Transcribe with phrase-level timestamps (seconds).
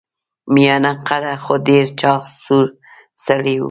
[0.53, 2.65] میانه قده خو ډیر چاغ سور
[3.25, 3.59] سړی و.